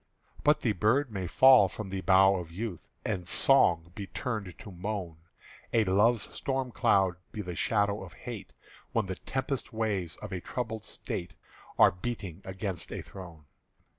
But 0.43 0.61
the 0.61 0.71
bird 0.71 1.11
may 1.11 1.27
fall 1.27 1.67
from 1.67 1.91
the 1.91 2.01
bough 2.01 2.37
of 2.37 2.49
youth, 2.51 2.89
And 3.05 3.27
song 3.27 3.91
be 3.93 4.07
turned 4.07 4.51
to 4.57 4.71
moan, 4.71 5.17
And 5.71 5.87
Love's 5.95 6.23
storm 6.35 6.71
cloud 6.71 7.17
be 7.31 7.43
the 7.43 7.53
shadow 7.55 8.03
of 8.03 8.13
Hate, 8.13 8.51
When 8.93 9.05
the 9.05 9.17
tempest 9.17 9.71
waves 9.71 10.15
of 10.17 10.31
a 10.31 10.41
troubled 10.41 10.85
State 10.85 11.35
Are 11.77 11.91
beating 11.91 12.41
against 12.45 12.91
a 12.91 13.03
throne. 13.03 13.45